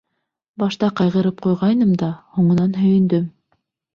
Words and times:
Башта 0.61 0.87
ҡайғырып 0.99 1.43
ҡуйғайным 1.47 1.93
да, 2.03 2.09
һуңынан 2.39 2.75
һөйөндөм. 2.81 3.31